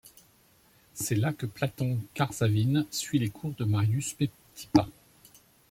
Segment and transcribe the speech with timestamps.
[0.95, 4.87] C'est là que Platon Karsavine suit les cours de Marius Petipa.